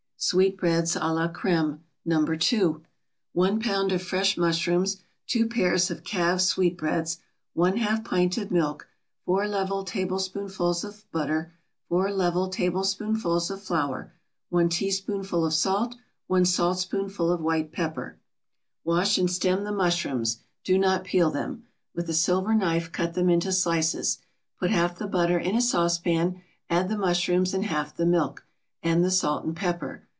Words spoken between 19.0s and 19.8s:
and stem the